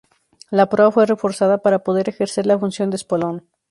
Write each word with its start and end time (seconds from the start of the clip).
La 0.49 0.67
proa 0.67 0.91
fue 0.91 1.05
reforzada 1.05 1.59
para 1.59 1.83
poder 1.83 2.09
ejercer 2.09 2.47
la 2.47 2.57
función 2.57 2.89
de 2.89 2.95
espolón. 2.95 3.43